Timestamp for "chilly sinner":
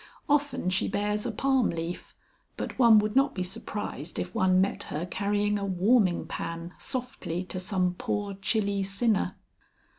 8.33-9.37